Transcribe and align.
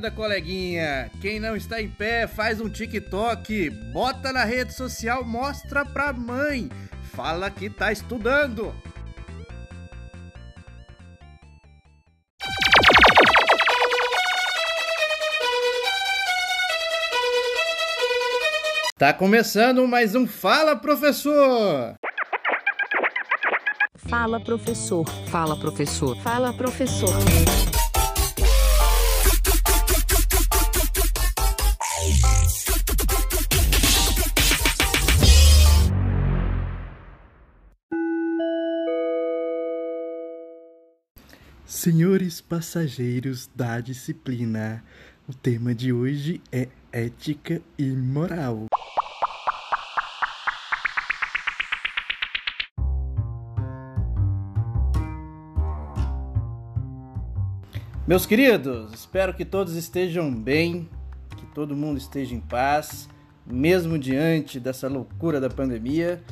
Acorda, 0.00 0.10
coleguinha! 0.10 1.10
Quem 1.20 1.38
não 1.38 1.54
está 1.54 1.80
em 1.80 1.88
pé, 1.88 2.26
faz 2.26 2.58
um 2.58 2.70
TikTok, 2.70 3.68
bota 3.92 4.32
na 4.32 4.44
rede 4.44 4.72
social, 4.72 5.22
mostra 5.22 5.84
pra 5.84 6.10
mãe, 6.10 6.70
fala 7.12 7.50
que 7.50 7.68
tá 7.68 7.92
estudando. 7.92 8.74
Tá 18.96 19.12
começando 19.12 19.86
mais 19.86 20.14
um 20.14 20.26
Fala 20.26 20.76
Professor! 20.76 21.94
Fala 24.08 24.42
professor, 24.42 25.08
fala 25.30 25.60
professor, 25.60 26.16
fala 26.22 26.52
professor. 26.54 27.79
Senhores 41.82 42.42
passageiros 42.42 43.48
da 43.56 43.80
disciplina, 43.80 44.84
o 45.26 45.32
tema 45.32 45.74
de 45.74 45.94
hoje 45.94 46.42
é 46.52 46.68
ética 46.92 47.62
e 47.78 47.86
moral. 47.86 48.66
Meus 58.06 58.26
queridos, 58.26 58.92
espero 58.92 59.32
que 59.32 59.46
todos 59.46 59.74
estejam 59.74 60.30
bem, 60.34 60.86
que 61.34 61.46
todo 61.54 61.74
mundo 61.74 61.96
esteja 61.96 62.34
em 62.34 62.40
paz, 62.40 63.08
mesmo 63.46 63.98
diante 63.98 64.60
dessa 64.60 64.86
loucura 64.86 65.40
da 65.40 65.48
pandemia. 65.48 66.22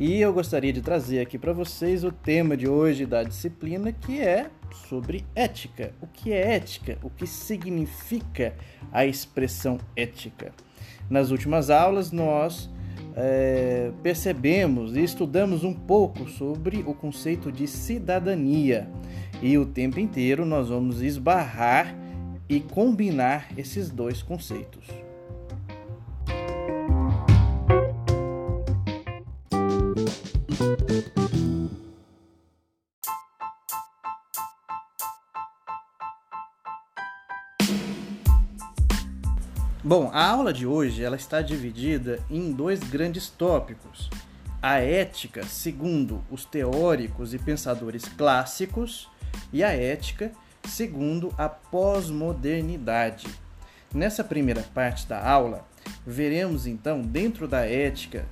E 0.00 0.20
eu 0.20 0.32
gostaria 0.32 0.72
de 0.72 0.80
trazer 0.80 1.18
aqui 1.18 1.36
para 1.36 1.52
vocês 1.52 2.04
o 2.04 2.12
tema 2.12 2.56
de 2.56 2.68
hoje 2.68 3.04
da 3.04 3.24
disciplina, 3.24 3.90
que 3.90 4.20
é 4.20 4.48
sobre 4.88 5.26
ética. 5.34 5.92
O 6.00 6.06
que 6.06 6.32
é 6.32 6.54
ética? 6.54 6.96
O 7.02 7.10
que 7.10 7.26
significa 7.26 8.54
a 8.92 9.04
expressão 9.04 9.76
ética? 9.96 10.52
Nas 11.10 11.32
últimas 11.32 11.68
aulas, 11.68 12.12
nós 12.12 12.70
é, 13.16 13.90
percebemos 14.00 14.96
e 14.96 15.02
estudamos 15.02 15.64
um 15.64 15.74
pouco 15.74 16.28
sobre 16.28 16.84
o 16.86 16.94
conceito 16.94 17.50
de 17.50 17.66
cidadania. 17.66 18.88
E 19.42 19.58
o 19.58 19.66
tempo 19.66 19.98
inteiro 19.98 20.46
nós 20.46 20.68
vamos 20.68 21.02
esbarrar 21.02 21.92
e 22.48 22.60
combinar 22.60 23.48
esses 23.56 23.90
dois 23.90 24.22
conceitos. 24.22 25.07
Bom, 39.88 40.10
a 40.12 40.22
aula 40.22 40.52
de 40.52 40.66
hoje 40.66 41.02
ela 41.02 41.16
está 41.16 41.40
dividida 41.40 42.22
em 42.28 42.52
dois 42.52 42.78
grandes 42.78 43.30
tópicos: 43.30 44.10
a 44.60 44.74
ética 44.80 45.46
segundo 45.46 46.22
os 46.30 46.44
teóricos 46.44 47.32
e 47.32 47.38
pensadores 47.38 48.04
clássicos 48.04 49.08
e 49.50 49.64
a 49.64 49.70
ética 49.70 50.30
segundo 50.68 51.32
a 51.38 51.48
pós-modernidade. 51.48 53.28
Nessa 53.90 54.22
primeira 54.22 54.60
parte 54.60 55.06
da 55.06 55.26
aula, 55.26 55.66
veremos 56.06 56.66
então 56.66 57.00
dentro 57.00 57.48
da 57.48 57.64
ética, 57.64 58.26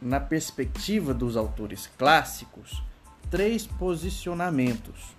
na 0.00 0.20
perspectiva 0.20 1.12
dos 1.12 1.36
autores 1.36 1.90
clássicos, 1.98 2.80
três 3.28 3.66
posicionamentos: 3.66 5.16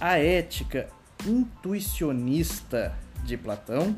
a 0.00 0.18
ética 0.18 0.88
intuicionista 1.26 2.96
de 3.24 3.36
Platão 3.36 3.96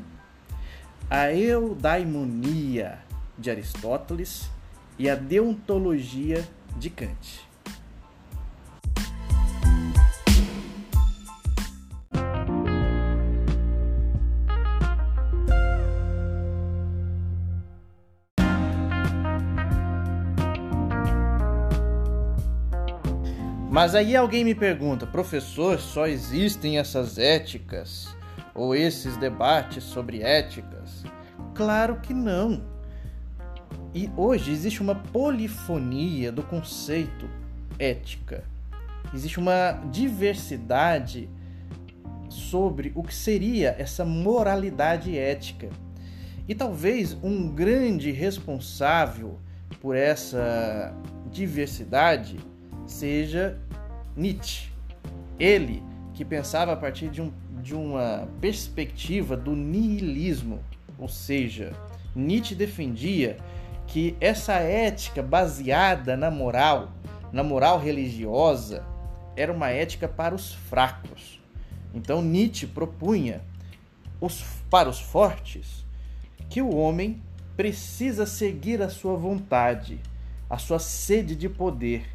a 1.13 1.33
eudaimonia 1.33 2.99
de 3.37 3.51
Aristóteles 3.51 4.49
e 4.97 5.09
a 5.09 5.15
deontologia 5.15 6.47
de 6.77 6.89
Kant. 6.89 7.41
Mas 23.69 23.95
aí 23.95 24.15
alguém 24.15 24.45
me 24.45 24.55
pergunta, 24.55 25.05
professor, 25.05 25.77
só 25.77 26.07
existem 26.07 26.79
essas 26.79 27.17
éticas? 27.17 28.15
ou 28.53 28.75
esses 28.75 29.17
debates 29.17 29.83
sobre 29.83 30.21
éticas? 30.21 30.80
Claro 31.61 31.97
que 31.97 32.11
não. 32.11 32.59
E 33.93 34.09
hoje 34.17 34.51
existe 34.51 34.81
uma 34.81 34.95
polifonia 34.95 36.31
do 36.31 36.41
conceito 36.41 37.29
ética. 37.77 38.43
Existe 39.13 39.37
uma 39.37 39.73
diversidade 39.91 41.29
sobre 42.29 42.91
o 42.95 43.03
que 43.03 43.13
seria 43.13 43.75
essa 43.77 44.03
moralidade 44.03 45.15
ética. 45.15 45.69
E 46.47 46.55
talvez 46.55 47.15
um 47.21 47.47
grande 47.47 48.09
responsável 48.09 49.37
por 49.79 49.95
essa 49.95 50.91
diversidade 51.29 52.39
seja 52.87 53.59
Nietzsche. 54.17 54.71
Ele 55.37 55.83
que 56.15 56.25
pensava 56.25 56.73
a 56.73 56.75
partir 56.75 57.09
de 57.09 57.21
um 57.21 57.31
de 57.61 57.75
uma 57.75 58.27
perspectiva 58.39 59.37
do 59.37 59.55
niilismo, 59.55 60.59
ou 61.01 61.07
seja, 61.09 61.73
Nietzsche 62.15 62.53
defendia 62.53 63.37
que 63.87 64.15
essa 64.21 64.53
ética 64.53 65.23
baseada 65.23 66.15
na 66.15 66.29
moral, 66.29 66.91
na 67.33 67.43
moral 67.43 67.79
religiosa, 67.79 68.85
era 69.35 69.51
uma 69.51 69.69
ética 69.69 70.07
para 70.07 70.35
os 70.35 70.53
fracos. 70.53 71.41
Então 71.93 72.21
Nietzsche 72.21 72.67
propunha 72.67 73.41
os, 74.21 74.43
para 74.69 74.87
os 74.87 74.99
fortes 74.99 75.83
que 76.47 76.61
o 76.61 76.75
homem 76.75 77.19
precisa 77.57 78.27
seguir 78.27 78.81
a 78.81 78.89
sua 78.89 79.15
vontade, 79.15 79.99
a 80.47 80.59
sua 80.59 80.77
sede 80.77 81.35
de 81.35 81.49
poder, 81.49 82.07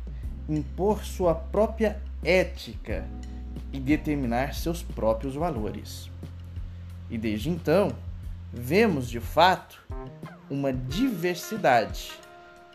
impor 0.49 1.05
sua 1.05 1.35
própria 1.35 2.01
ética 2.23 3.05
e 3.73 3.81
determinar 3.81 4.55
seus 4.55 4.81
próprios 4.83 5.35
valores. 5.35 6.09
E 7.11 7.19
desde 7.19 7.51
então, 7.51 7.93
vemos 8.53 9.09
de 9.09 9.21
fato 9.21 9.81
uma 10.49 10.73
diversidade. 10.73 12.13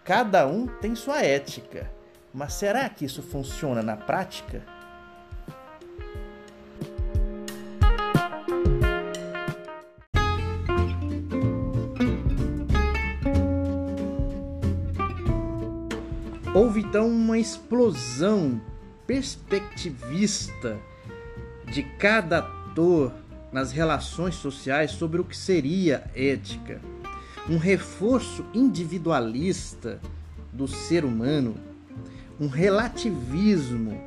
Cada 0.04 0.48
um 0.48 0.68
tem 0.68 0.96
sua 0.96 1.22
ética, 1.22 1.92
mas 2.34 2.54
será 2.54 2.90
que 2.90 3.06
isso 3.06 3.22
funciona 3.22 3.82
na 3.82 3.96
prática? 3.96 4.64
Houve 16.54 16.82
então 16.82 17.08
uma 17.08 17.40
explosão 17.40 18.62
perspectivista 19.08 20.78
de 21.72 21.84
cada 21.98 22.40
ator 22.40 23.14
nas 23.52 23.72
relações 23.72 24.36
sociais 24.36 24.92
sobre 24.92 25.20
o 25.20 25.24
que 25.24 25.36
seria 25.36 26.10
ética, 26.16 26.80
um 27.50 27.58
reforço 27.58 28.46
individualista 28.54 30.00
do 30.54 30.68
ser 30.68 31.04
humano, 31.04 31.56
um 32.40 32.48
relativismo 32.48 34.00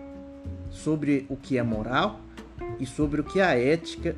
sobre 0.70 1.26
o 1.29 1.37
que 1.37 1.58
é 1.58 1.62
moral 1.62 2.20
e 2.79 2.87
sobre 2.87 3.20
o 3.20 3.25
que 3.25 3.41
é 3.41 3.44
a 3.44 3.58
ética. 3.58 4.17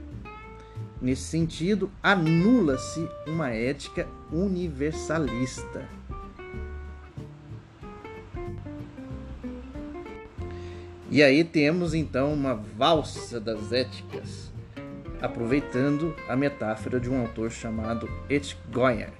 Nesse 1.01 1.23
sentido, 1.23 1.91
anula-se 2.03 3.07
uma 3.27 3.51
ética 3.51 4.07
universalista. 4.33 5.85
E 11.11 11.23
aí 11.23 11.45
temos 11.45 11.95
então 11.95 12.33
uma 12.33 12.55
valsa 12.55 13.39
das 13.39 13.73
éticas, 13.73 14.51
aproveitando 15.21 16.15
a 16.29 16.37
metáfora 16.37 17.01
de 17.01 17.11
um 17.11 17.21
autor 17.21 17.51
chamado 17.51 18.09
Etgoyer. 18.29 19.13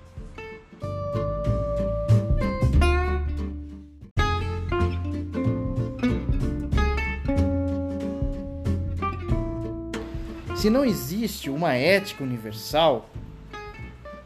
Se 10.57 10.71
não 10.71 10.85
existe 10.85 11.49
uma 11.49 11.75
ética 11.75 12.25
universal, 12.25 13.09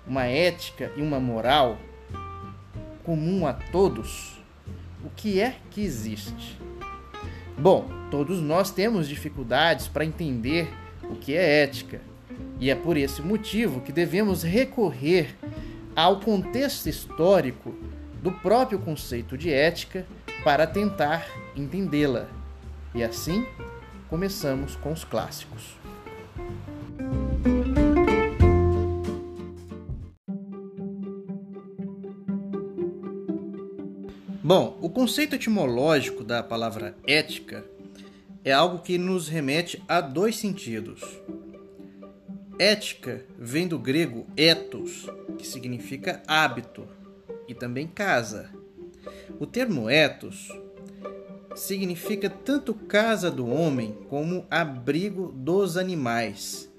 uma 0.06 0.25
ética 0.25 0.90
e 0.96 1.02
uma 1.02 1.20
moral 1.20 1.76
comum 3.02 3.46
a 3.46 3.52
todos, 3.52 4.40
o 5.05 5.11
que 5.11 5.40
é 5.40 5.56
que 5.70 5.82
existe? 5.82 6.58
Bom, 7.58 7.87
todos 8.11 8.40
nós 8.40 8.70
temos 8.70 9.06
dificuldades 9.06 9.87
para 9.87 10.05
entender 10.05 10.73
o 11.11 11.17
que 11.17 11.35
é 11.35 11.62
ética, 11.62 12.01
e 12.59 12.71
é 12.71 12.75
por 12.75 12.97
esse 12.97 13.21
motivo 13.23 13.81
que 13.81 13.93
devemos 13.93 14.43
recorrer 14.43 15.37
ao 15.97 16.21
contexto 16.21 16.89
histórico 16.89 17.75
do 18.23 18.31
próprio 18.31 18.79
conceito 18.79 19.37
de 19.37 19.53
ética 19.53 20.07
para 20.45 20.67
tentar 20.67 21.27
entendê-la. 21.57 22.29
E 22.95 23.03
assim, 23.03 23.47
começamos 24.09 24.77
com 24.77 24.93
os 24.93 25.05
clássicos. 25.05 25.79
Bom, 34.43 34.77
o 34.81 34.91
conceito 34.91 35.37
etimológico 35.37 36.25
da 36.25 36.43
palavra 36.43 36.97
ética 37.07 37.65
é 38.44 38.52
algo 38.52 38.78
que 38.78 38.98
nos 38.98 39.28
remete 39.28 39.82
a 39.88 40.00
dois 40.00 40.37
sentidos. 40.37 41.00
Ética 42.58 43.25
vem 43.38 43.66
do 43.66 43.78
grego 43.78 44.26
ethos, 44.37 45.06
que 45.38 45.46
significa 45.46 46.22
hábito, 46.26 46.87
e 47.48 47.54
também 47.54 47.87
casa. 47.87 48.50
O 49.38 49.46
termo 49.46 49.88
ethos 49.88 50.48
significa 51.54 52.31
tanto 52.31 52.75
casa 52.75 53.31
do 53.31 53.48
homem 53.48 53.96
como 54.08 54.46
abrigo 54.50 55.32
dos 55.32 55.76
animais. 55.76 56.70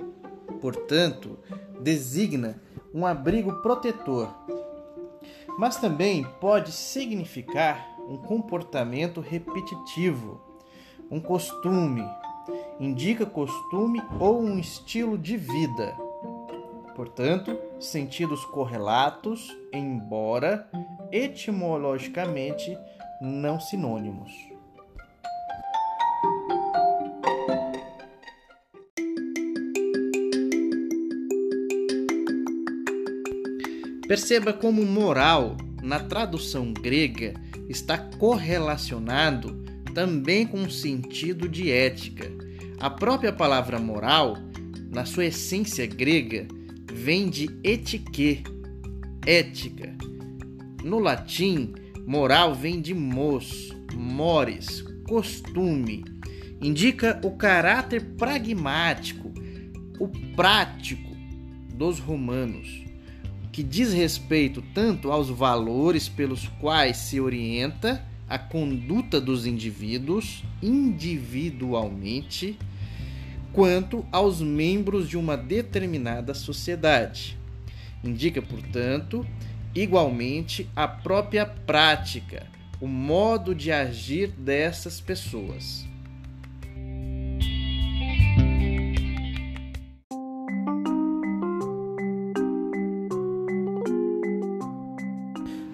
Portanto, 0.62 1.38
designa 1.82 2.62
um 2.94 3.06
abrigo 3.06 3.62
protetor 3.62 4.30
mas 5.58 5.78
também 5.78 6.26
pode 6.40 6.72
significar 6.72 7.88
um 8.08 8.18
comportamento 8.18 9.22
repetitivo, 9.22 10.42
um 11.12 11.20
costume, 11.20 12.08
indica 12.80 13.26
costume 13.26 14.02
ou 14.18 14.42
um 14.42 14.58
estilo 14.58 15.18
de 15.18 15.36
vida. 15.36 15.94
Portanto, 16.96 17.58
sentidos 17.80 18.46
correlatos, 18.46 19.56
embora 19.74 20.70
etimologicamente 21.12 22.78
não 23.22 23.60
sinônimos. 23.60 24.32
Perceba 34.08 34.52
como 34.52 34.86
moral, 34.86 35.56
na 35.82 36.00
tradução 36.00 36.74
grega, 36.74 37.34
está 37.70 37.98
correlacionado 37.98 39.61
também 39.94 40.46
com 40.46 40.64
o 40.64 40.72
sentido 40.72 41.48
de 41.48 41.72
ética. 41.72 42.32
A 42.80 42.90
própria 42.90 43.32
palavra 43.32 43.80
moral, 43.80 44.38
na 44.92 45.06
sua 45.06 45.26
essência 45.26 45.86
grega, 45.86 46.48
vem 46.92 47.30
de 47.30 47.50
etiquê, 47.64 48.42
ética. 49.26 49.96
No 50.84 51.00
latim, 51.00 51.74
moral 52.06 52.56
vem 52.56 52.82
de 52.82 52.94
mos, 52.94 53.76
mores, 53.94 54.84
costume. 55.08 56.04
Indica 56.62 57.20
o 57.24 57.32
caráter 57.32 58.02
pragmático, 58.18 59.32
o 60.00 60.08
prático 60.36 61.12
dos 61.76 62.00
romanos 62.00 62.92
que 63.52 63.62
diz 63.62 63.92
respeito 63.92 64.64
tanto 64.74 65.12
aos 65.12 65.30
valores 65.30 66.08
pelos 66.08 66.48
quais 66.60 66.98
se 66.98 67.20
orienta 67.20 68.04
a 68.32 68.40
conduta 68.40 69.20
dos 69.20 69.46
indivíduos 69.46 70.42
individualmente, 70.64 72.58
quanto 73.52 74.06
aos 74.10 74.40
membros 74.40 75.10
de 75.10 75.18
uma 75.18 75.36
determinada 75.36 76.34
sociedade. 76.34 77.38
Indica, 78.02 78.42
portanto, 78.42 79.28
igualmente 79.76 80.70
a 80.74 80.88
própria 80.88 81.46
prática, 81.46 82.48
o 82.80 82.88
modo 82.88 83.54
de 83.54 83.70
agir 83.70 84.30
dessas 84.30 85.02
pessoas. 85.02 85.91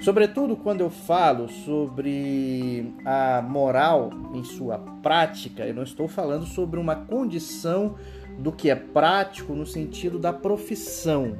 Sobretudo 0.07 0.55
quando 0.55 0.79
eu 0.79 0.89
falo 0.89 1.49
sobre 1.49 2.93
a 3.03 3.41
moral 3.41 4.09
em 4.33 4.41
sua 4.41 4.77
prática, 5.03 5.65
eu 5.65 5.73
não 5.73 5.83
estou 5.83 6.07
falando 6.07 6.45
sobre 6.45 6.79
uma 6.79 6.95
condição 6.95 7.95
do 8.39 8.49
que 8.49 8.69
é 8.69 8.75
prático 8.75 9.53
no 9.53 9.65
sentido 9.65 10.17
da 10.17 10.31
profissão, 10.31 11.37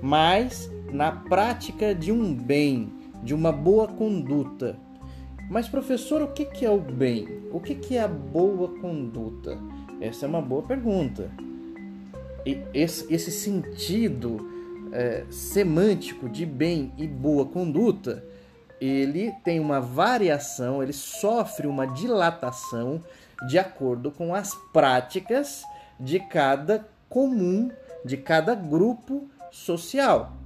mas 0.00 0.72
na 0.94 1.12
prática 1.12 1.94
de 1.94 2.10
um 2.10 2.34
bem, 2.34 2.90
de 3.22 3.34
uma 3.34 3.52
boa 3.52 3.86
conduta. 3.86 4.78
Mas, 5.50 5.68
professor, 5.68 6.22
o 6.22 6.28
que 6.28 6.64
é 6.64 6.70
o 6.70 6.80
bem? 6.80 7.28
O 7.52 7.60
que 7.60 7.98
é 7.98 8.02
a 8.02 8.08
boa 8.08 8.68
conduta? 8.80 9.58
Essa 10.00 10.24
é 10.24 10.28
uma 10.30 10.40
boa 10.40 10.62
pergunta. 10.62 11.30
E 12.46 12.62
esse, 12.72 13.12
esse 13.12 13.30
sentido 13.30 14.53
é, 14.94 15.24
semântico 15.28 16.28
de 16.28 16.46
bem 16.46 16.92
e 16.96 17.06
boa 17.06 17.44
conduta, 17.44 18.24
ele 18.80 19.32
tem 19.42 19.58
uma 19.58 19.80
variação, 19.80 20.82
ele 20.82 20.92
sofre 20.92 21.66
uma 21.66 21.84
dilatação 21.84 23.02
de 23.48 23.58
acordo 23.58 24.12
com 24.12 24.32
as 24.32 24.54
práticas 24.72 25.64
de 25.98 26.20
cada 26.20 26.86
comum, 27.08 27.70
de 28.04 28.16
cada 28.16 28.54
grupo 28.54 29.28
social. 29.50 30.36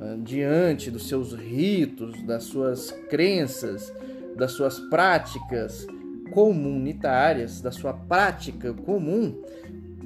Ah, 0.00 0.16
diante 0.18 0.90
dos 0.90 1.06
seus 1.06 1.32
ritos, 1.32 2.20
das 2.22 2.44
suas 2.44 2.90
crenças, 3.08 3.92
das 4.36 4.52
suas 4.52 4.80
práticas 4.80 5.86
comunitárias, 6.32 7.60
da 7.60 7.70
sua 7.70 7.92
prática 7.92 8.72
comum, 8.72 9.40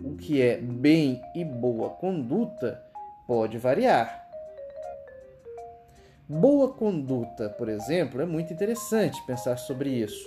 o 0.04 0.14
que 0.14 0.42
é 0.42 0.58
bem 0.58 1.22
e 1.34 1.42
boa 1.42 1.88
conduta 1.90 2.87
pode 3.28 3.58
variar. 3.58 4.26
Boa 6.26 6.72
conduta, 6.72 7.50
por 7.50 7.68
exemplo, 7.68 8.22
é 8.22 8.24
muito 8.24 8.54
interessante 8.54 9.22
pensar 9.26 9.58
sobre 9.58 9.90
isso. 9.90 10.26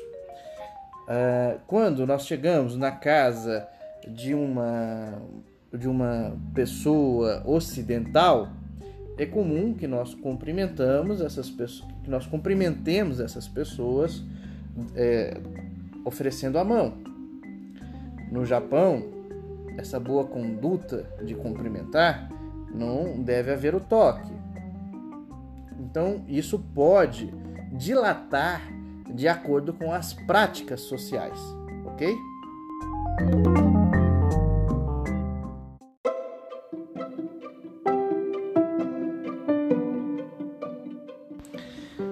Uh, 1.07 1.59
quando 1.65 2.05
nós 2.05 2.27
chegamos 2.27 2.77
na 2.77 2.91
casa 2.91 3.67
de 4.07 4.35
uma, 4.35 5.19
de 5.73 5.89
uma 5.89 6.37
pessoa 6.53 7.41
ocidental, 7.43 8.49
é 9.17 9.25
comum 9.25 9.73
que 9.73 9.87
nós 9.87 10.13
cumprimentamos 10.13 11.21
essas 11.21 11.49
pessoas, 11.49 11.91
que 12.03 12.09
nós 12.09 12.27
cumprimentemos 12.27 13.19
essas 13.19 13.47
pessoas 13.47 14.23
é, 14.95 15.37
oferecendo 16.05 16.59
a 16.59 16.63
mão. 16.63 16.93
No 18.31 18.45
Japão, 18.45 19.03
essa 19.77 19.99
boa 19.99 20.25
conduta 20.25 21.05
de 21.23 21.35
cumprimentar 21.35 22.40
não 22.73 23.21
deve 23.21 23.51
haver 23.51 23.75
o 23.75 23.79
toque. 23.79 24.31
Então, 25.79 26.23
isso 26.27 26.59
pode 26.73 27.33
dilatar 27.71 28.61
de 29.13 29.27
acordo 29.27 29.73
com 29.73 29.91
as 29.91 30.13
práticas 30.13 30.81
sociais, 30.81 31.39
ok? 31.85 32.15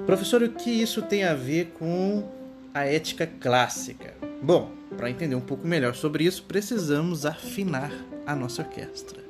Professor, 0.06 0.42
o 0.42 0.50
que 0.50 0.70
isso 0.70 1.04
tem 1.04 1.24
a 1.24 1.36
ver 1.36 1.74
com 1.78 2.28
a 2.74 2.84
ética 2.84 3.28
clássica? 3.28 4.16
Bom, 4.42 4.72
para 4.98 5.10
entender 5.10 5.36
um 5.36 5.42
pouco 5.42 5.68
melhor 5.68 5.94
sobre 5.96 6.24
isso, 6.24 6.44
precisamos 6.44 7.26
afinar 7.26 7.92
a 8.26 8.36
nossa 8.36 8.64
orquestra. 8.64 9.29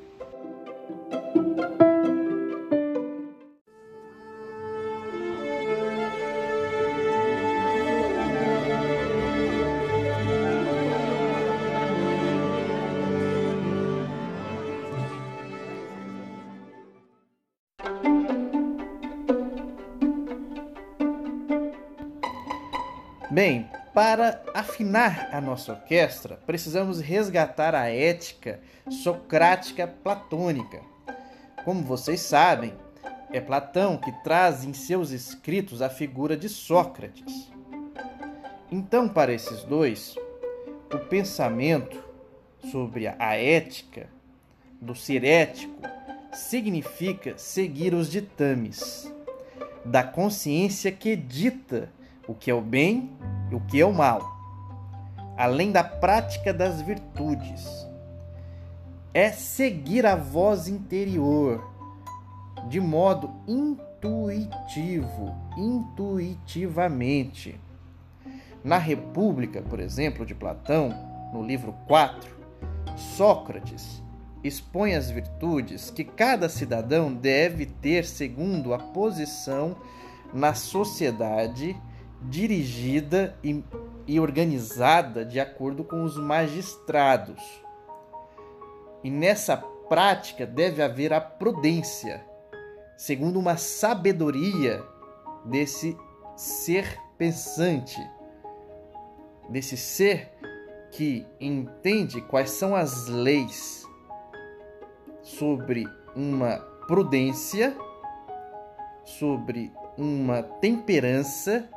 Bem, 23.30 23.70
Para 23.92 24.40
afinar 24.54 25.28
a 25.32 25.40
nossa 25.40 25.72
orquestra, 25.72 26.38
precisamos 26.46 27.00
resgatar 27.00 27.74
a 27.74 27.88
ética 27.88 28.60
socrática 28.88 29.86
platônica. 29.86 30.80
Como 31.64 31.82
vocês 31.82 32.20
sabem, 32.20 32.72
é 33.32 33.40
Platão 33.40 33.96
que 33.96 34.12
traz 34.22 34.64
em 34.64 34.72
seus 34.72 35.10
escritos 35.10 35.82
a 35.82 35.88
figura 35.88 36.36
de 36.36 36.48
Sócrates. 36.48 37.50
Então, 38.70 39.08
para 39.08 39.32
esses 39.32 39.64
dois, 39.64 40.14
o 40.92 40.98
pensamento 40.98 42.02
sobre 42.70 43.08
a 43.08 43.34
ética 43.34 44.08
do 44.80 44.94
ser 44.94 45.24
ético 45.24 45.82
significa 46.32 47.36
seguir 47.36 47.92
os 47.92 48.08
ditames 48.08 49.12
da 49.84 50.04
consciência 50.04 50.92
que 50.92 51.16
dita 51.16 51.90
o 52.28 52.34
que 52.34 52.48
é 52.48 52.54
o 52.54 52.60
bem 52.60 53.10
e 53.50 53.54
o 53.54 53.60
que 53.60 53.80
é 53.80 53.84
o 53.84 53.92
mal, 53.92 54.20
além 55.36 55.72
da 55.72 55.82
prática 55.82 56.52
das 56.52 56.80
virtudes. 56.82 57.66
É 59.12 59.32
seguir 59.32 60.06
a 60.06 60.14
voz 60.14 60.68
interior 60.68 61.68
de 62.68 62.80
modo 62.80 63.30
intuitivo, 63.48 65.34
intuitivamente. 65.56 67.58
Na 68.62 68.78
República, 68.78 69.62
por 69.62 69.80
exemplo, 69.80 70.26
de 70.26 70.34
Platão, 70.34 70.94
no 71.32 71.42
livro 71.42 71.74
4, 71.88 72.38
Sócrates 72.96 74.02
expõe 74.44 74.94
as 74.94 75.10
virtudes 75.10 75.90
que 75.90 76.04
cada 76.04 76.48
cidadão 76.48 77.12
deve 77.12 77.66
ter 77.66 78.04
segundo 78.04 78.72
a 78.72 78.78
posição 78.78 79.76
na 80.32 80.54
sociedade 80.54 81.76
dirigida 82.22 83.36
e, 83.42 83.64
e, 84.06 84.20
organizada 84.20 85.24
de 85.24 85.40
acordo 85.40 85.84
com 85.84 86.04
os 86.04 86.16
magistrados. 86.16 87.40
E 89.02 89.10
nessa 89.10 89.56
prática 89.56 90.46
deve 90.46 90.82
haver 90.82 91.12
a 91.12 91.20
prudência, 91.20 92.24
segundo 92.96 93.38
uma 93.38 93.56
sabedoria 93.56 94.84
desse 95.44 95.96
ser 96.36 96.98
pensante, 97.16 98.00
desse 99.48 99.76
ser 99.76 100.30
que 100.90 101.26
entende 101.40 102.20
quais 102.20 102.50
são 102.50 102.74
as 102.74 103.06
leis 103.06 103.86
sobre 105.22 105.86
uma 106.14 106.58
prudência, 106.86 107.76
sobre 109.04 109.72
uma 109.96 110.42
temperança, 110.42 111.68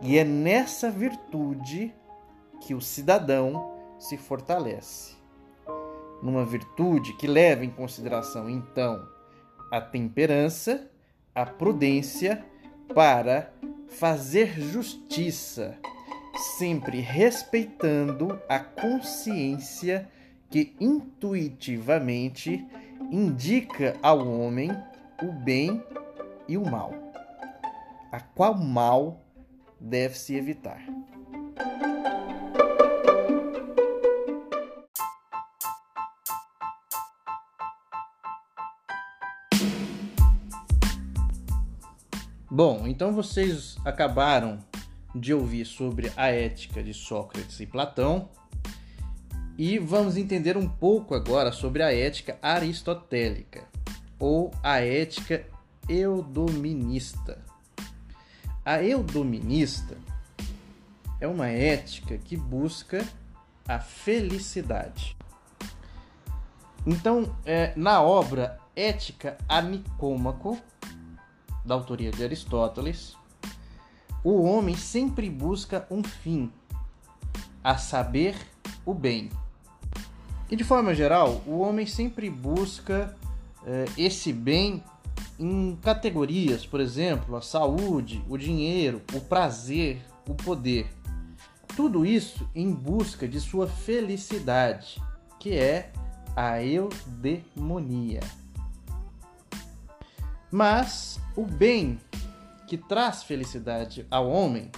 e 0.00 0.18
é 0.18 0.24
nessa 0.24 0.90
virtude 0.90 1.94
que 2.60 2.74
o 2.74 2.80
cidadão 2.80 3.74
se 3.98 4.16
fortalece. 4.16 5.16
Numa 6.22 6.44
virtude 6.44 7.16
que 7.16 7.26
leva 7.26 7.64
em 7.64 7.70
consideração, 7.70 8.48
então, 8.48 9.06
a 9.70 9.80
temperança, 9.80 10.90
a 11.34 11.46
prudência, 11.46 12.44
para 12.94 13.52
fazer 13.88 14.60
justiça, 14.60 15.76
sempre 16.56 17.00
respeitando 17.00 18.40
a 18.48 18.58
consciência 18.58 20.08
que 20.50 20.74
intuitivamente 20.80 22.66
indica 23.10 23.96
ao 24.02 24.26
homem 24.26 24.70
o 25.22 25.32
bem 25.32 25.82
e 26.48 26.56
o 26.56 26.64
mal, 26.64 26.94
a 28.10 28.20
qual 28.20 28.54
mal 28.56 29.20
deve 29.80 30.18
se 30.18 30.34
evitar. 30.34 30.82
Bom, 42.50 42.88
então 42.88 43.12
vocês 43.12 43.76
acabaram 43.84 44.58
de 45.14 45.32
ouvir 45.32 45.64
sobre 45.64 46.10
a 46.16 46.28
ética 46.28 46.82
de 46.82 46.92
Sócrates 46.92 47.60
e 47.60 47.66
Platão 47.66 48.28
e 49.56 49.78
vamos 49.78 50.16
entender 50.16 50.56
um 50.56 50.68
pouco 50.68 51.14
agora 51.14 51.52
sobre 51.52 51.82
a 51.82 51.92
ética 51.92 52.38
aristotélica 52.42 53.64
ou 54.18 54.50
a 54.62 54.80
ética 54.80 55.46
eudominista. 55.88 57.47
A 58.68 58.82
eudominista 58.82 59.96
é 61.18 61.26
uma 61.26 61.48
ética 61.48 62.18
que 62.18 62.36
busca 62.36 63.02
a 63.66 63.78
felicidade. 63.78 65.16
Então, 66.86 67.34
é, 67.46 67.72
na 67.74 68.02
obra 68.02 68.58
Ética 68.76 69.38
a 69.48 69.62
Nicômaco, 69.62 70.60
da 71.64 71.74
autoria 71.74 72.10
de 72.10 72.22
Aristóteles, 72.22 73.16
o 74.22 74.42
homem 74.42 74.76
sempre 74.76 75.30
busca 75.30 75.86
um 75.90 76.04
fim, 76.04 76.52
a 77.64 77.78
saber, 77.78 78.36
o 78.84 78.92
bem. 78.92 79.30
E 80.50 80.54
de 80.54 80.62
forma 80.62 80.94
geral, 80.94 81.40
o 81.46 81.60
homem 81.60 81.86
sempre 81.86 82.28
busca 82.28 83.16
eh, 83.64 83.86
esse 83.96 84.30
bem 84.30 84.84
em 85.38 85.76
categorias, 85.76 86.66
por 86.66 86.80
exemplo, 86.80 87.36
a 87.36 87.40
saúde, 87.40 88.24
o 88.28 88.36
dinheiro, 88.36 89.02
o 89.14 89.20
prazer, 89.20 90.02
o 90.26 90.34
poder. 90.34 90.90
Tudo 91.76 92.04
isso 92.04 92.48
em 92.54 92.72
busca 92.72 93.28
de 93.28 93.40
sua 93.40 93.68
felicidade, 93.68 95.00
que 95.38 95.54
é 95.54 95.92
a 96.34 96.62
eudemonia. 96.62 98.20
Mas 100.50 101.20
o 101.36 101.44
bem 101.44 102.00
que 102.66 102.76
traz 102.76 103.22
felicidade 103.22 104.06
ao 104.10 104.28
homem 104.28 104.70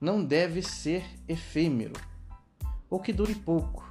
não 0.00 0.24
deve 0.24 0.62
ser 0.62 1.04
efêmero 1.26 1.94
ou 2.88 3.00
que 3.00 3.12
dure 3.12 3.34
pouco 3.34 3.88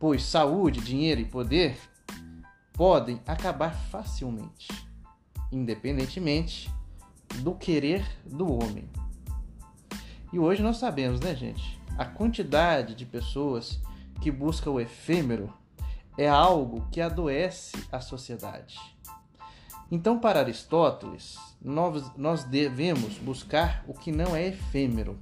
pois 0.00 0.22
saúde, 0.22 0.80
dinheiro 0.80 1.20
e 1.20 1.26
poder 1.26 1.78
podem 2.80 3.20
acabar 3.26 3.74
facilmente, 3.74 4.68
independentemente 5.52 6.72
do 7.42 7.54
querer 7.54 8.02
do 8.24 8.50
homem. 8.50 8.88
E 10.32 10.38
hoje 10.38 10.62
nós 10.62 10.78
sabemos, 10.78 11.20
né, 11.20 11.36
gente? 11.36 11.78
A 11.98 12.06
quantidade 12.06 12.94
de 12.94 13.04
pessoas 13.04 13.78
que 14.22 14.30
buscam 14.30 14.70
o 14.70 14.80
efêmero 14.80 15.52
é 16.16 16.26
algo 16.26 16.88
que 16.90 17.02
adoece 17.02 17.76
a 17.92 18.00
sociedade. 18.00 18.80
Então, 19.90 20.18
para 20.18 20.40
Aristóteles, 20.40 21.36
nós, 21.60 22.10
nós 22.16 22.44
devemos 22.44 23.18
buscar 23.18 23.84
o 23.86 23.92
que 23.92 24.10
não 24.10 24.34
é 24.34 24.46
efêmero, 24.46 25.20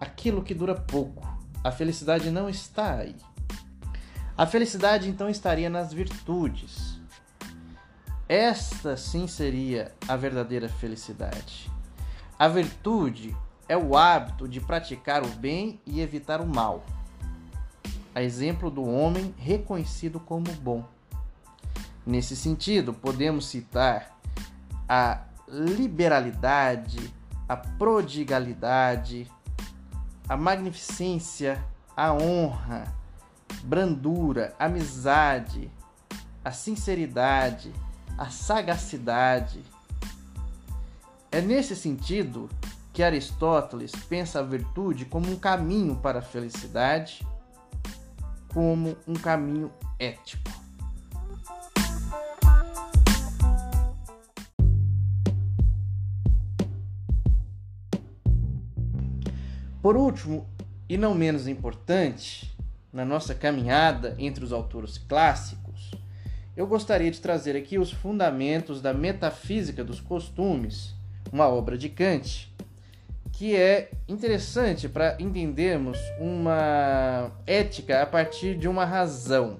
aquilo 0.00 0.42
que 0.42 0.52
dura 0.52 0.74
pouco. 0.74 1.24
A 1.62 1.70
felicidade 1.70 2.28
não 2.28 2.48
está 2.48 2.96
aí. 2.96 3.14
A 4.36 4.46
felicidade 4.46 5.08
então 5.08 5.28
estaria 5.28 5.68
nas 5.68 5.92
virtudes. 5.92 7.00
Esta 8.28 8.96
sim 8.96 9.26
seria 9.26 9.92
a 10.08 10.16
verdadeira 10.16 10.68
felicidade. 10.68 11.70
A 12.38 12.48
virtude 12.48 13.36
é 13.68 13.76
o 13.76 13.96
hábito 13.96 14.48
de 14.48 14.58
praticar 14.60 15.22
o 15.22 15.28
bem 15.28 15.78
e 15.86 16.00
evitar 16.00 16.40
o 16.40 16.46
mal. 16.46 16.82
A 18.14 18.22
exemplo 18.22 18.70
do 18.70 18.84
homem 18.84 19.34
reconhecido 19.38 20.18
como 20.18 20.50
bom. 20.54 20.84
Nesse 22.06 22.34
sentido, 22.34 22.92
podemos 22.92 23.46
citar 23.46 24.18
a 24.88 25.20
liberalidade, 25.46 27.12
a 27.48 27.56
prodigalidade, 27.56 29.30
a 30.28 30.36
magnificência, 30.36 31.62
a 31.94 32.12
honra, 32.12 33.01
brandura, 33.62 34.54
amizade, 34.58 35.70
a 36.44 36.50
sinceridade, 36.50 37.72
a 38.18 38.28
sagacidade. 38.28 39.60
É 41.30 41.40
nesse 41.40 41.74
sentido 41.74 42.50
que 42.92 43.02
Aristóteles 43.02 43.92
pensa 44.08 44.40
a 44.40 44.42
virtude 44.42 45.04
como 45.06 45.30
um 45.30 45.36
caminho 45.36 45.96
para 45.96 46.18
a 46.18 46.22
felicidade, 46.22 47.26
como 48.52 48.96
um 49.06 49.14
caminho 49.14 49.72
ético. 49.98 50.50
Por 59.80 59.96
último, 59.96 60.46
e 60.88 60.96
não 60.96 61.14
menos 61.14 61.48
importante, 61.48 62.51
na 62.92 63.04
nossa 63.04 63.34
caminhada 63.34 64.14
entre 64.18 64.44
os 64.44 64.52
autores 64.52 64.98
clássicos, 64.98 65.90
eu 66.54 66.66
gostaria 66.66 67.10
de 67.10 67.20
trazer 67.20 67.56
aqui 67.56 67.78
os 67.78 67.90
fundamentos 67.90 68.82
da 68.82 68.92
Metafísica 68.92 69.82
dos 69.82 70.00
Costumes, 70.00 70.94
uma 71.32 71.48
obra 71.48 71.78
de 71.78 71.88
Kant, 71.88 72.52
que 73.32 73.56
é 73.56 73.90
interessante 74.06 74.88
para 74.88 75.16
entendermos 75.18 75.98
uma 76.20 77.32
ética 77.46 78.02
a 78.02 78.06
partir 78.06 78.56
de 78.56 78.68
uma 78.68 78.84
razão, 78.84 79.56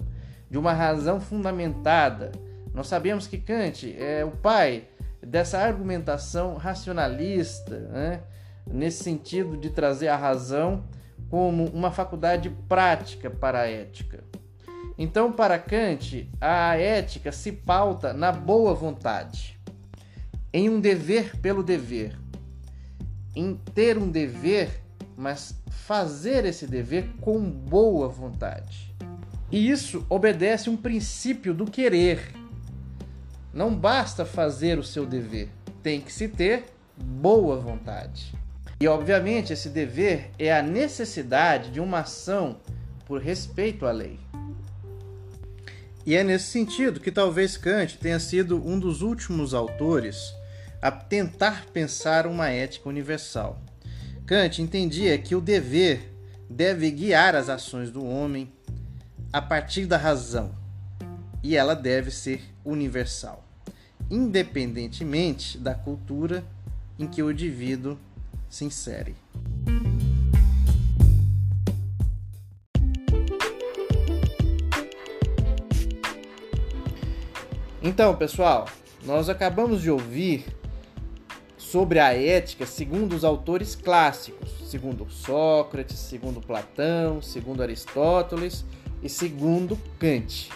de 0.49 0.57
uma 0.57 0.71
razão 0.71 1.19
fundamentada. 1.19 2.31
Nós 2.73 2.87
sabemos 2.87 3.25
que 3.25 3.39
Kant 3.39 3.95
é 3.97 4.23
o 4.23 4.31
pai 4.31 4.83
dessa 5.19 5.57
argumentação 5.57 6.55
racionalista, 6.55 7.79
né? 7.79 8.21
nesse 8.65 9.03
sentido 9.03 9.57
de 9.57 9.71
trazer 9.71 10.09
a 10.09 10.15
razão 10.15 10.83
como 11.33 11.65
uma 11.69 11.89
faculdade 11.89 12.47
prática 12.69 13.27
para 13.27 13.61
a 13.61 13.67
ética. 13.67 14.23
Então, 14.99 15.31
para 15.31 15.57
Kant, 15.57 16.29
a 16.39 16.77
ética 16.77 17.31
se 17.31 17.51
pauta 17.51 18.13
na 18.13 18.31
boa 18.31 18.75
vontade, 18.75 19.59
em 20.53 20.69
um 20.69 20.79
dever 20.79 21.35
pelo 21.37 21.63
dever, 21.63 22.15
em 23.35 23.55
ter 23.73 23.97
um 23.97 24.11
dever, 24.11 24.83
mas 25.17 25.59
fazer 25.71 26.45
esse 26.45 26.67
dever 26.67 27.09
com 27.19 27.41
boa 27.41 28.07
vontade. 28.07 28.95
E 29.51 29.71
isso 29.71 30.05
obedece 30.07 30.69
um 30.69 30.77
princípio 30.77 31.51
do 31.51 31.65
querer. 31.65 32.31
Não 33.51 33.73
basta 33.73 34.23
fazer 34.23 34.77
o 34.77 34.83
seu 34.83 35.03
dever, 35.03 35.49
tem 35.81 35.99
que 35.99 36.13
se 36.13 36.27
ter 36.27 36.65
boa 36.95 37.57
vontade. 37.57 38.35
E 38.83 38.87
obviamente 38.89 39.53
esse 39.53 39.69
dever 39.69 40.29
é 40.37 40.53
a 40.53 40.61
necessidade 40.61 41.71
de 41.71 41.79
uma 41.79 41.99
ação 41.99 42.57
por 43.05 43.21
respeito 43.21 43.85
à 43.85 43.93
lei. 43.93 44.19
E 46.05 46.13
é 46.17 46.21
nesse 46.21 46.47
sentido 46.47 46.99
que 46.99 47.09
talvez 47.09 47.55
Kant 47.55 47.97
tenha 47.97 48.19
sido 48.19 48.57
um 48.57 48.77
dos 48.77 49.01
últimos 49.01 49.53
autores 49.53 50.33
a 50.81 50.91
tentar 50.91 51.67
pensar 51.67 52.27
uma 52.27 52.49
ética 52.49 52.89
universal. 52.89 53.57
Kant 54.25 54.61
entendia 54.61 55.17
que 55.17 55.33
o 55.33 55.39
dever 55.39 56.13
deve 56.49 56.91
guiar 56.91 57.35
as 57.35 57.47
ações 57.47 57.89
do 57.89 58.05
homem 58.05 58.51
a 59.31 59.41
partir 59.41 59.85
da 59.85 59.95
razão 59.95 60.53
e 61.41 61.55
ela 61.55 61.73
deve 61.73 62.11
ser 62.11 62.41
universal, 62.65 63.47
independentemente 64.11 65.57
da 65.57 65.73
cultura 65.73 66.43
em 66.99 67.07
que 67.07 67.23
o 67.23 67.31
indivíduo 67.31 67.97
se 68.53 68.65
insere. 68.65 69.15
Então, 77.81 78.15
pessoal, 78.15 78.67
nós 79.03 79.27
acabamos 79.27 79.81
de 79.81 79.89
ouvir 79.89 80.45
sobre 81.57 81.97
a 81.97 82.13
ética 82.13 82.67
segundo 82.67 83.15
os 83.15 83.23
autores 83.23 83.75
clássicos, 83.75 84.51
segundo 84.69 85.09
Sócrates, 85.09 85.97
segundo 85.97 86.39
Platão, 86.39 87.23
segundo 87.23 87.63
Aristóteles 87.63 88.63
e 89.01 89.09
segundo 89.09 89.79
Kant. 89.97 90.51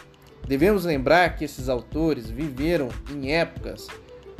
Devemos 0.48 0.86
lembrar 0.86 1.36
que 1.36 1.46
esses 1.46 1.68
autores 1.68 2.30
viveram 2.30 2.90
em 3.12 3.34
épocas 3.34 3.88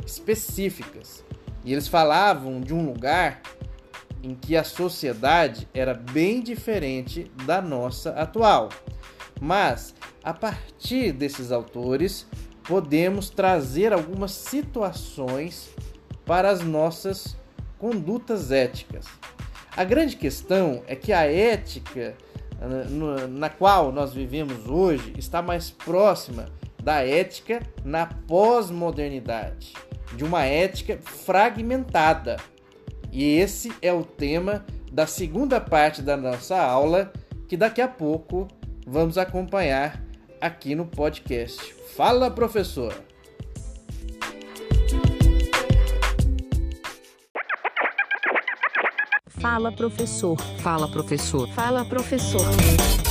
específicas 0.06 1.24
e 1.64 1.72
eles 1.72 1.88
falavam 1.88 2.60
de 2.60 2.72
um 2.72 2.84
lugar 2.84 3.42
em 4.22 4.34
que 4.34 4.56
a 4.56 4.64
sociedade 4.64 5.68
era 5.72 5.94
bem 5.94 6.42
diferente 6.42 7.30
da 7.44 7.62
nossa 7.62 8.10
atual. 8.10 8.68
Mas, 9.40 9.94
a 10.22 10.34
partir 10.34 11.12
desses 11.12 11.52
autores, 11.52 12.26
podemos 12.64 13.30
trazer 13.30 13.92
algumas 13.92 14.32
situações 14.32 15.70
para 16.26 16.50
as 16.50 16.62
nossas 16.62 17.36
condutas 17.78 18.50
éticas. 18.50 19.06
A 19.76 19.84
grande 19.84 20.16
questão 20.16 20.82
é 20.86 20.96
que 20.96 21.12
a 21.12 21.24
ética 21.24 22.16
na 23.30 23.48
qual 23.48 23.92
nós 23.92 24.12
vivemos 24.12 24.66
hoje 24.66 25.14
está 25.16 25.40
mais 25.40 25.70
próxima 25.70 26.46
da 26.82 27.06
ética 27.06 27.62
na 27.84 28.06
pós-modernidade, 28.06 29.74
de 30.14 30.24
uma 30.24 30.44
ética 30.44 30.98
fragmentada. 30.98 32.36
E 33.12 33.24
esse 33.38 33.72
é 33.80 33.92
o 33.92 34.04
tema 34.04 34.64
da 34.92 35.06
segunda 35.06 35.60
parte 35.60 36.02
da 36.02 36.16
nossa 36.16 36.58
aula, 36.60 37.12
que 37.48 37.56
daqui 37.56 37.80
a 37.80 37.88
pouco 37.88 38.48
vamos 38.86 39.18
acompanhar 39.18 40.02
aqui 40.40 40.74
no 40.74 40.86
podcast. 40.86 41.74
Fala, 41.96 42.30
professor! 42.30 42.94
Fala 49.40 49.70
professor, 49.70 50.36
fala 50.60 50.90
professor, 50.90 51.48
fala 51.54 51.84
professor. 51.84 53.07